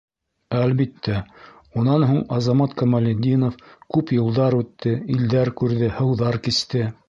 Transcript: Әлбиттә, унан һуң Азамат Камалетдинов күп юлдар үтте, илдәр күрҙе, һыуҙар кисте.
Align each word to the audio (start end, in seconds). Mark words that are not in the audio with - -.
Әлбиттә, 0.59 1.17
унан 1.81 2.05
һуң 2.13 2.23
Азамат 2.39 2.73
Камалетдинов 2.81 3.61
күп 3.97 4.15
юлдар 4.19 4.59
үтте, 4.63 4.97
илдәр 5.17 5.57
күрҙе, 5.63 5.95
һыуҙар 6.01 6.45
кисте. 6.49 6.87